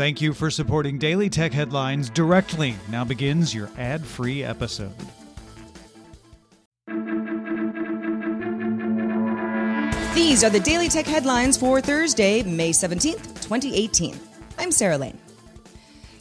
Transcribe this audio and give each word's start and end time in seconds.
Thank 0.00 0.22
you 0.22 0.32
for 0.32 0.50
supporting 0.50 0.96
Daily 0.96 1.28
Tech 1.28 1.52
Headlines 1.52 2.08
directly. 2.08 2.74
Now 2.88 3.04
begins 3.04 3.54
your 3.54 3.68
ad 3.76 4.02
free 4.02 4.42
episode. 4.42 4.94
These 10.14 10.42
are 10.42 10.48
the 10.48 10.62
Daily 10.64 10.88
Tech 10.88 11.04
headlines 11.04 11.58
for 11.58 11.82
Thursday, 11.82 12.42
May 12.44 12.70
17th, 12.70 13.42
2018. 13.42 14.18
I'm 14.58 14.72
Sarah 14.72 14.96
Lane. 14.96 15.18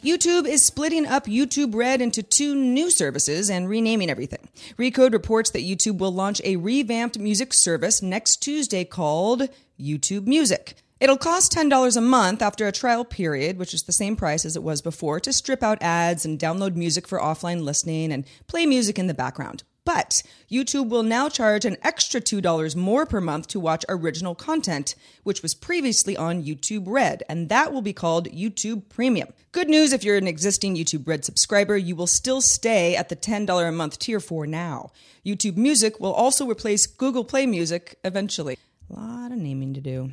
YouTube 0.04 0.46
is 0.46 0.68
splitting 0.68 1.05
up 1.05 1.27
YouTube 1.27 1.73
Red 1.73 2.02
into 2.02 2.21
two 2.21 2.55
new 2.55 2.91
services 2.91 3.50
and 3.50 3.70
renaming 3.70 4.09
everything. 4.09 4.50
Recode 4.77 5.14
reports 5.14 5.52
that 5.52 5.64
YouTube 5.64 6.00
will 6.00 6.11
launch 6.11 6.41
a 6.43 6.57
revamped 6.57 7.18
music 7.18 7.54
service 7.54 8.02
next 8.02 8.43
Tuesday 8.43 8.84
called 8.84 9.43
YouTube 9.80 10.27
Music. 10.27 10.75
It'll 11.00 11.18
cost 11.18 11.54
$10 11.54 11.96
a 11.96 12.02
month 12.02 12.42
after 12.42 12.68
a 12.68 12.74
trial 12.74 13.06
period, 13.06 13.58
which 13.58 13.74
is 13.74 13.84
the 13.84 13.94
same 13.94 14.18
price 14.18 14.44
as 14.44 14.58
it 14.58 14.64
was 14.64 14.82
before, 14.82 15.21
to 15.21 15.32
strip 15.32 15.64
out 15.64 15.82
ads 15.82 16.26
and 16.26 16.38
download 16.38 16.76
music 16.76 17.07
for 17.07 17.20
offline 17.20 17.64
listening 17.64 18.12
and 18.12 18.26
play 18.48 18.66
music 18.66 19.00
in 19.00 19.07
the 19.07 19.14
background. 19.14 19.64
But 19.86 20.21
YouTube 20.52 20.90
will 20.90 21.04
now 21.04 21.30
charge 21.30 21.64
an 21.64 21.78
extra 21.84 22.20
$2 22.20 22.76
more 22.76 23.06
per 23.06 23.21
month 23.21 23.48
to 23.48 23.62
watch 23.62 23.86
original 23.88 24.36
content, 24.36 24.93
which 25.24 25.42
was 25.42 25.54
previously 25.54 26.18
on 26.18 26.43
YouTube 26.43 26.84
Red, 26.86 27.24
and 27.29 27.48
that 27.48 27.71
will 27.71 27.82
be 27.82 27.93
called 27.93 28.28
YouTube 28.29 28.90
Premium. 28.90 29.29
Good 29.54 29.70
news 29.70 29.93
if 29.93 30.04
you're 30.04 30.18
an 30.18 30.28
existing 30.28 30.76
YouTube 30.76 31.07
Red 31.07 31.24
subscriber, 31.24 31.78
you 31.78 31.96
will 31.96 32.08
still 32.08 32.42
stay 32.42 32.98
at 32.98 33.08
the 33.08 33.16
$10 33.16 33.68
a 33.68 33.72
month 33.72 34.00
tier 34.00 34.20
for 34.20 34.45
now. 34.45 34.92
YouTube 35.26 35.56
Music 35.56 35.98
will 36.02 36.14
also 36.14 36.45
replace 36.45 36.86
Google 36.86 37.23
Play 37.23 37.45
Music 37.45 37.98
eventually. 38.04 38.58
A 38.94 39.00
lot 39.00 39.31
of 39.31 39.38
naming 39.38 39.73
to 39.76 39.81
do. 39.81 40.12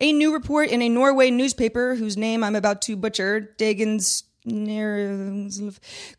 A 0.00 0.12
new 0.12 0.32
report 0.32 0.70
in 0.70 0.80
a 0.80 0.88
Norway 0.88 1.28
newspaper, 1.30 1.96
whose 1.96 2.16
name 2.16 2.44
I'm 2.44 2.54
about 2.54 2.82
to 2.82 2.96
butcher, 2.96 3.54
Dagens 3.58 4.22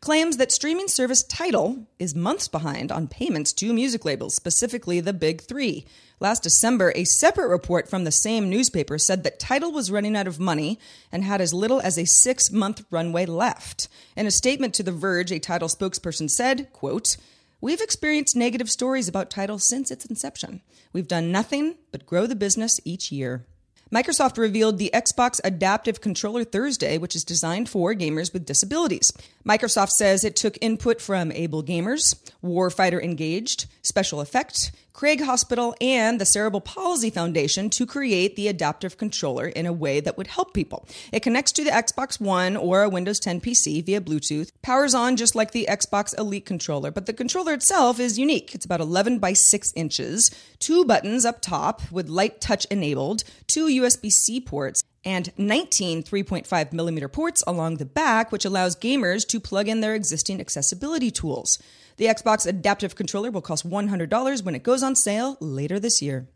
claims 0.00 0.36
that 0.36 0.52
streaming 0.52 0.86
service 0.86 1.22
Tidal 1.22 1.86
is 1.98 2.14
months 2.14 2.46
behind 2.46 2.92
on 2.92 3.08
payments 3.08 3.52
to 3.54 3.72
music 3.72 4.04
labels, 4.04 4.34
specifically 4.34 5.00
the 5.00 5.14
big 5.14 5.40
three. 5.40 5.86
Last 6.20 6.42
December, 6.42 6.92
a 6.94 7.04
separate 7.04 7.48
report 7.48 7.88
from 7.88 8.04
the 8.04 8.12
same 8.12 8.50
newspaper 8.50 8.98
said 8.98 9.24
that 9.24 9.40
Tidal 9.40 9.72
was 9.72 9.90
running 9.90 10.14
out 10.14 10.26
of 10.26 10.38
money 10.38 10.78
and 11.10 11.24
had 11.24 11.40
as 11.40 11.54
little 11.54 11.80
as 11.80 11.98
a 11.98 12.04
six 12.04 12.52
month 12.52 12.84
runway 12.90 13.24
left. 13.24 13.88
In 14.14 14.26
a 14.26 14.30
statement 14.30 14.74
to 14.74 14.82
The 14.82 14.92
Verge, 14.92 15.32
a 15.32 15.38
Tidal 15.38 15.68
spokesperson 15.68 16.28
said, 16.28 16.70
quote, 16.72 17.16
We've 17.62 17.80
experienced 17.80 18.36
negative 18.36 18.70
stories 18.70 19.08
about 19.08 19.30
Tidal 19.30 19.58
since 19.58 19.90
its 19.90 20.04
inception. 20.04 20.60
We've 20.92 21.08
done 21.08 21.32
nothing 21.32 21.76
but 21.92 22.06
grow 22.06 22.26
the 22.26 22.36
business 22.36 22.80
each 22.84 23.10
year. 23.10 23.46
Microsoft 23.92 24.38
revealed 24.38 24.78
the 24.78 24.90
Xbox 24.94 25.40
Adaptive 25.42 26.00
Controller 26.00 26.44
Thursday, 26.44 26.96
which 26.96 27.16
is 27.16 27.24
designed 27.24 27.68
for 27.68 27.92
gamers 27.92 28.32
with 28.32 28.46
disabilities. 28.46 29.12
Microsoft 29.44 29.90
says 29.90 30.22
it 30.22 30.36
took 30.36 30.56
input 30.60 31.00
from 31.00 31.32
Able 31.32 31.64
Gamers, 31.64 32.14
Warfighter 32.44 33.02
Engaged, 33.02 33.66
Special 33.82 34.20
Effect, 34.20 34.70
Craig 34.92 35.22
Hospital, 35.22 35.74
and 35.80 36.20
the 36.20 36.26
Cerebral 36.26 36.60
Palsy 36.60 37.10
Foundation 37.10 37.70
to 37.70 37.86
create 37.86 38.36
the 38.36 38.48
adaptive 38.48 38.98
controller 38.98 39.46
in 39.46 39.64
a 39.64 39.72
way 39.72 39.98
that 39.98 40.18
would 40.18 40.26
help 40.26 40.52
people. 40.52 40.86
It 41.10 41.20
connects 41.20 41.52
to 41.52 41.64
the 41.64 41.70
Xbox 41.70 42.20
One 42.20 42.56
or 42.56 42.82
a 42.82 42.88
Windows 42.88 43.18
10 43.18 43.40
PC 43.40 43.82
via 43.84 44.00
Bluetooth, 44.00 44.50
powers 44.62 44.94
on 44.94 45.16
just 45.16 45.34
like 45.34 45.52
the 45.52 45.66
Xbox 45.70 46.16
Elite 46.18 46.44
controller, 46.44 46.90
but 46.90 47.06
the 47.06 47.14
controller 47.14 47.54
itself 47.54 47.98
is 47.98 48.18
unique. 48.18 48.54
It's 48.54 48.66
about 48.66 48.80
11 48.80 49.20
by 49.20 49.32
6 49.32 49.72
inches, 49.74 50.30
two 50.58 50.84
buttons 50.84 51.24
up 51.24 51.40
top 51.40 51.80
with 51.90 52.08
light 52.08 52.40
touch 52.40 52.66
enabled, 52.66 53.24
two 53.46 53.68
USB 53.80 54.10
C 54.10 54.40
ports, 54.40 54.82
and 55.04 55.32
19 55.38 56.02
3.5 56.02 56.72
millimeter 56.72 57.08
ports 57.08 57.42
along 57.46 57.76
the 57.76 57.86
back, 57.86 58.30
which 58.30 58.44
allows 58.44 58.76
gamers 58.76 59.26
to 59.28 59.40
plug 59.40 59.68
in 59.68 59.80
their 59.80 59.94
existing 59.94 60.40
accessibility 60.40 61.10
tools. 61.10 61.58
The 61.96 62.06
Xbox 62.06 62.46
Adaptive 62.46 62.94
Controller 62.94 63.30
will 63.30 63.40
cost 63.40 63.68
$100 63.68 64.42
when 64.42 64.54
it 64.54 64.62
goes 64.62 64.82
on 64.82 64.96
sale 64.96 65.36
later 65.40 65.78
this 65.78 66.00
year. 66.00 66.28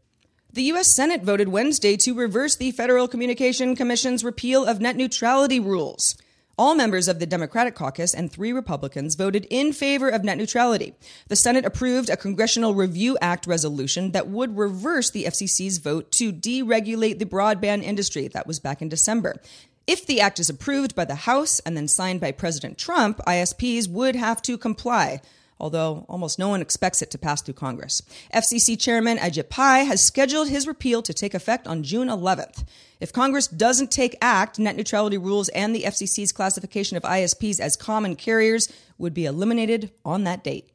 The 0.53 0.63
U.S. 0.65 0.95
Senate 0.95 1.23
voted 1.23 1.49
Wednesday 1.49 1.97
to 1.97 2.15
reverse 2.15 2.55
the 2.57 2.71
Federal 2.71 3.09
Communication 3.09 3.75
Commission's 3.75 4.23
repeal 4.23 4.65
of 4.65 4.81
net 4.81 4.95
neutrality 4.95 5.59
rules. 5.59 6.17
All 6.57 6.77
members 6.77 7.09
of 7.09 7.19
the 7.19 7.27
Democratic 7.27 7.75
caucus 7.75 8.15
and 8.15 8.31
three 8.31 8.53
Republicans 8.53 9.17
voted 9.17 9.45
in 9.51 9.73
favor 9.73 10.09
of 10.09 10.23
net 10.23 10.39
neutrality. 10.39 10.95
The 11.27 11.35
Senate 11.35 11.65
approved 11.65 12.09
a 12.09 12.17
Congressional 12.17 12.77
Review 12.77 13.19
Act 13.21 13.49
resolution 13.49 14.13
that 14.13 14.29
would 14.29 14.57
reverse 14.57 15.11
the 15.11 15.25
FCC's 15.25 15.79
vote 15.79 16.13
to 16.13 16.33
deregulate 16.33 17.19
the 17.19 17.27
broadband 17.27 17.83
industry. 17.83 18.29
That 18.29 18.47
was 18.47 18.61
back 18.61 18.81
in 18.81 18.89
December. 18.89 19.43
If 19.89 20.07
the 20.07 20.21
act 20.21 20.39
is 20.39 20.49
approved 20.49 20.95
by 20.95 21.05
the 21.05 21.17
House 21.17 21.59
and 21.61 21.77
then 21.77 21.89
signed 21.89 22.21
by 22.21 22.31
President 22.31 22.79
Trump, 22.79 23.19
ISPs 23.27 23.89
would 23.89 24.15
have 24.15 24.41
to 24.43 24.57
comply 24.57 25.21
although 25.59 26.05
almost 26.09 26.39
no 26.39 26.49
one 26.49 26.61
expects 26.61 27.03
it 27.03 27.11
to 27.11 27.19
pass 27.19 27.43
through 27.43 27.55
Congress. 27.55 28.03
FCC 28.33 28.79
Chairman 28.79 29.19
Ajit 29.19 29.49
Pai 29.49 29.85
has 29.85 30.07
scheduled 30.07 30.49
his 30.49 30.67
repeal 30.67 31.03
to 31.03 31.15
take 31.15 31.35
effect 31.35 31.67
on 31.67 31.83
June 31.83 32.09
11th. 32.09 32.65
If 33.01 33.13
Congress 33.13 33.47
doesn't 33.47 33.91
take 33.91 34.17
act, 34.21 34.59
net 34.59 34.77
neutrality 34.77 35.19
rules 35.19 35.49
and 35.51 35.75
the 35.75 35.83
FCC's 35.83 36.33
classification 36.33 36.97
of 36.97 37.03
ISPs 37.03 37.61
as 37.61 37.77
common 37.77 38.17
carriers 38.17 38.73
would 38.99 39.15
be 39.15 39.27
eliminated 39.27 39.91
on 40.05 40.25
that 40.25 40.45
date. 40.45 40.71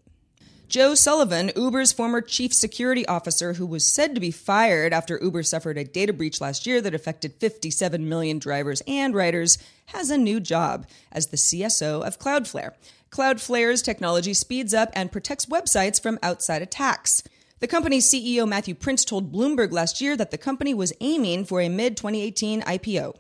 Joe 0.70 0.94
Sullivan, 0.94 1.52
Uber's 1.56 1.92
former 1.92 2.22
chief 2.22 2.54
security 2.54 3.04
officer, 3.08 3.54
who 3.54 3.66
was 3.66 3.92
said 3.92 4.14
to 4.14 4.22
be 4.22 4.30
fired 4.30 4.94
after 4.94 5.18
Uber 5.20 5.42
suffered 5.42 5.80
a 5.80 5.84
data 5.84 6.14
breach 6.14 6.40
last 6.40 6.68
year 6.68 6.80
that 6.82 6.94
affected 6.94 7.34
57 7.40 8.08
million 8.08 8.38
drivers 8.38 8.84
and 8.86 9.16
riders, 9.16 9.58
has 9.88 10.12
a 10.12 10.18
new 10.18 10.40
job 10.40 10.86
as 11.12 11.28
the 11.28 11.38
CSO 11.38 12.06
of 12.06 12.20
Cloudflare. 12.20 12.74
Cloudflare's 13.10 13.82
technology 13.82 14.34
speeds 14.34 14.74
up 14.74 14.90
and 14.94 15.12
protects 15.12 15.48
websites 15.48 16.02
from 16.02 16.20
outside 16.22 16.62
attacks. 16.62 17.24
The 17.60 17.68
company's 17.68 18.12
CEO 18.12 18.48
Matthew 18.48 18.76
Prince 18.76 19.04
told 19.04 19.34
Bloomberg 19.34 19.72
last 19.72 20.00
year 20.00 20.16
that 20.16 20.32
the 20.32 20.38
company 20.38 20.74
was 20.74 20.94
aiming 21.02 21.46
for 21.46 21.60
a 21.60 21.70
mid 21.70 21.98
2018 21.98 22.62
IPO. 22.62 23.16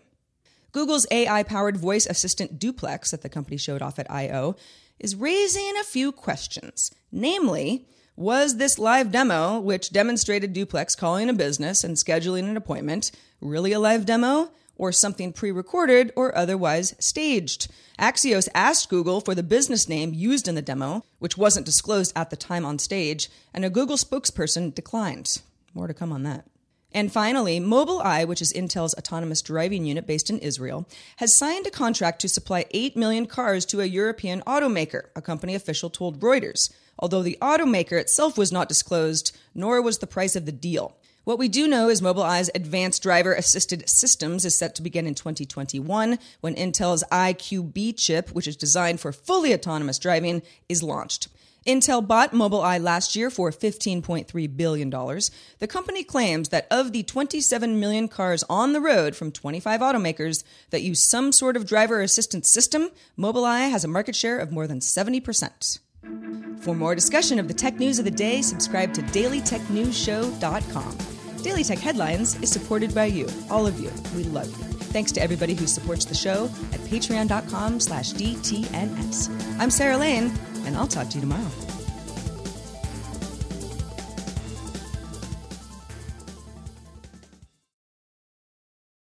Google's 0.71 1.07
AI 1.11 1.43
powered 1.43 1.77
voice 1.77 2.05
assistant 2.05 2.59
Duplex, 2.59 3.11
that 3.11 3.21
the 3.21 3.29
company 3.29 3.57
showed 3.57 3.81
off 3.81 3.99
at 3.99 4.09
I/O, 4.09 4.55
is 4.99 5.15
raising 5.15 5.73
a 5.79 5.83
few 5.83 6.11
questions. 6.11 6.91
Namely, 7.11 7.87
was 8.15 8.57
this 8.57 8.77
live 8.77 9.11
demo, 9.11 9.59
which 9.59 9.91
demonstrated 9.91 10.53
Duplex 10.53 10.95
calling 10.95 11.29
a 11.29 11.33
business 11.33 11.83
and 11.83 11.95
scheduling 11.97 12.49
an 12.49 12.57
appointment, 12.57 13.11
really 13.41 13.71
a 13.71 13.79
live 13.79 14.05
demo? 14.05 14.51
Or 14.79 14.91
something 14.91 15.31
pre 15.31 15.51
recorded 15.51 16.11
or 16.15 16.35
otherwise 16.35 16.95
staged. 16.97 17.67
Axios 17.99 18.47
asked 18.55 18.89
Google 18.89 19.21
for 19.21 19.35
the 19.35 19.43
business 19.43 19.87
name 19.87 20.13
used 20.15 20.47
in 20.47 20.55
the 20.55 20.61
demo, 20.63 21.03
which 21.19 21.37
wasn't 21.37 21.67
disclosed 21.67 22.13
at 22.15 22.31
the 22.31 22.35
time 22.35 22.65
on 22.65 22.79
stage, 22.79 23.29
and 23.53 23.63
a 23.63 23.69
Google 23.69 23.97
spokesperson 23.97 24.73
declined. 24.73 25.41
More 25.75 25.85
to 25.85 25.93
come 25.93 26.11
on 26.11 26.23
that. 26.23 26.45
And 26.91 27.11
finally, 27.11 27.59
Mobileye, 27.59 28.27
which 28.27 28.41
is 28.41 28.53
Intel's 28.53 28.95
autonomous 28.95 29.43
driving 29.43 29.85
unit 29.85 30.07
based 30.07 30.31
in 30.31 30.39
Israel, 30.39 30.87
has 31.17 31.37
signed 31.37 31.67
a 31.67 31.71
contract 31.71 32.19
to 32.21 32.29
supply 32.29 32.65
8 32.71 32.97
million 32.97 33.27
cars 33.27 33.63
to 33.67 33.81
a 33.81 33.85
European 33.85 34.41
automaker, 34.47 35.09
a 35.15 35.21
company 35.21 35.53
official 35.53 35.91
told 35.91 36.19
Reuters, 36.19 36.73
although 36.97 37.21
the 37.21 37.37
automaker 37.41 37.99
itself 37.99 38.37
was 38.37 38.51
not 38.51 38.67
disclosed, 38.67 39.37
nor 39.53 39.81
was 39.81 39.99
the 39.99 40.07
price 40.07 40.35
of 40.35 40.47
the 40.47 40.51
deal. 40.51 40.95
What 41.29 41.37
we 41.37 41.47
do 41.47 41.67
know 41.67 41.89
is 41.89 42.01
Mobileye's 42.01 42.49
advanced 42.55 43.03
driver 43.03 43.35
assisted 43.35 43.87
systems 43.87 44.45
is 44.45 44.57
set 44.57 44.73
to 44.73 44.81
begin 44.81 45.05
in 45.05 45.13
2021 45.13 46.17
when 46.41 46.55
Intel's 46.55 47.03
iQB 47.11 47.95
chip, 47.95 48.31
which 48.31 48.47
is 48.47 48.57
designed 48.57 48.99
for 48.99 49.11
fully 49.11 49.53
autonomous 49.53 49.99
driving, 49.99 50.41
is 50.67 50.81
launched. 50.81 51.27
Intel 51.67 52.07
bought 52.07 52.31
Mobileye 52.31 52.81
last 52.81 53.15
year 53.15 53.29
for 53.29 53.51
$15.3 53.51 54.57
billion. 54.57 54.89
The 54.89 55.67
company 55.67 56.03
claims 56.03 56.49
that 56.49 56.65
of 56.71 56.93
the 56.93 57.03
27 57.03 57.79
million 57.79 58.07
cars 58.07 58.43
on 58.49 58.73
the 58.73 58.81
road 58.81 59.15
from 59.15 59.31
25 59.31 59.81
automakers 59.81 60.43
that 60.71 60.81
use 60.81 61.07
some 61.07 61.31
sort 61.31 61.55
of 61.55 61.67
driver 61.67 62.01
assistance 62.01 62.51
system, 62.51 62.89
Mobileye 63.19 63.69
has 63.69 63.83
a 63.83 63.87
market 63.87 64.15
share 64.15 64.39
of 64.39 64.51
more 64.51 64.65
than 64.65 64.79
70%. 64.79 65.77
For 66.61 66.73
more 66.73 66.95
discussion 66.95 67.37
of 67.37 67.47
the 67.47 67.53
tech 67.53 67.77
news 67.77 67.99
of 67.99 68.05
the 68.05 68.09
day, 68.09 68.41
subscribe 68.41 68.95
to 68.95 69.03
dailytechnewsshow.com. 69.03 71.18
Daily 71.39 71.63
Tech 71.63 71.79
Headlines 71.79 72.39
is 72.41 72.49
supported 72.51 72.93
by 72.93 73.05
you, 73.05 73.27
all 73.49 73.65
of 73.65 73.79
you. 73.79 73.91
We 74.15 74.23
love 74.23 74.47
you. 74.47 74.65
Thanks 74.91 75.11
to 75.13 75.21
everybody 75.21 75.53
who 75.53 75.67
supports 75.67 76.05
the 76.05 76.15
show 76.15 76.45
at 76.73 76.79
patreon.com 76.81 77.79
slash 77.79 78.13
DTNS. 78.13 79.59
I'm 79.59 79.69
Sarah 79.69 79.97
Lane, 79.97 80.31
and 80.65 80.75
I'll 80.75 80.87
talk 80.87 81.09
to 81.09 81.15
you 81.15 81.21
tomorrow. 81.21 81.68